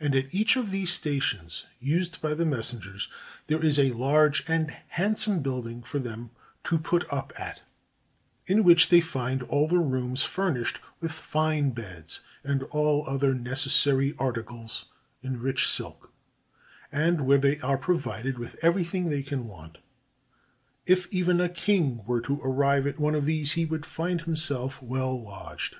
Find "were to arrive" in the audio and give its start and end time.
22.06-22.86